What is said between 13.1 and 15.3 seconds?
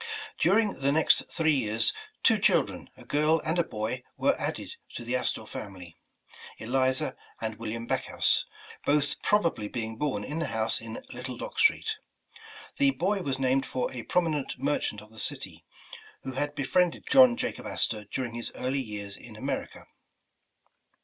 was named for a promi nent merchant of the